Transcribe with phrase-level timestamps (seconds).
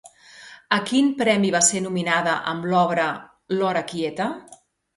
[0.77, 3.07] A quin premi va ser nominada amb l'obra
[3.55, 4.31] L'hora quieta?